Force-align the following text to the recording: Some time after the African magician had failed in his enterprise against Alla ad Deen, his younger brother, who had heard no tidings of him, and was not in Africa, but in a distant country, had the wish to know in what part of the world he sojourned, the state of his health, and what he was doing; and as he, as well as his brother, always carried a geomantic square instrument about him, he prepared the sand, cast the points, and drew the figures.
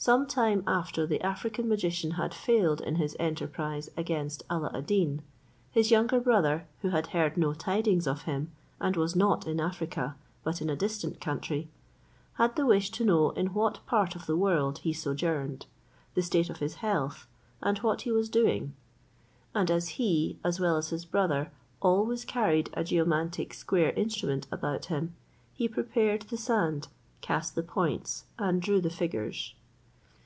Some 0.00 0.28
time 0.28 0.62
after 0.64 1.08
the 1.08 1.20
African 1.22 1.68
magician 1.68 2.12
had 2.12 2.32
failed 2.32 2.80
in 2.80 2.94
his 2.94 3.16
enterprise 3.18 3.90
against 3.96 4.44
Alla 4.48 4.70
ad 4.72 4.86
Deen, 4.86 5.22
his 5.72 5.90
younger 5.90 6.20
brother, 6.20 6.68
who 6.82 6.90
had 6.90 7.08
heard 7.08 7.36
no 7.36 7.52
tidings 7.52 8.06
of 8.06 8.22
him, 8.22 8.52
and 8.80 8.96
was 8.96 9.16
not 9.16 9.44
in 9.48 9.58
Africa, 9.58 10.14
but 10.44 10.62
in 10.62 10.70
a 10.70 10.76
distant 10.76 11.20
country, 11.20 11.68
had 12.34 12.54
the 12.54 12.64
wish 12.64 12.90
to 12.92 13.04
know 13.04 13.30
in 13.30 13.48
what 13.52 13.84
part 13.86 14.14
of 14.14 14.26
the 14.26 14.36
world 14.36 14.78
he 14.78 14.92
sojourned, 14.92 15.66
the 16.14 16.22
state 16.22 16.48
of 16.48 16.58
his 16.58 16.76
health, 16.76 17.26
and 17.60 17.78
what 17.78 18.02
he 18.02 18.12
was 18.12 18.28
doing; 18.28 18.74
and 19.52 19.68
as 19.68 19.88
he, 20.00 20.38
as 20.44 20.60
well 20.60 20.76
as 20.76 20.90
his 20.90 21.04
brother, 21.04 21.50
always 21.82 22.24
carried 22.24 22.68
a 22.74 22.84
geomantic 22.84 23.52
square 23.52 23.90
instrument 23.94 24.46
about 24.52 24.84
him, 24.86 25.16
he 25.52 25.66
prepared 25.66 26.22
the 26.30 26.36
sand, 26.38 26.86
cast 27.20 27.56
the 27.56 27.64
points, 27.64 28.26
and 28.38 28.62
drew 28.62 28.80
the 28.80 28.90
figures. 28.90 29.54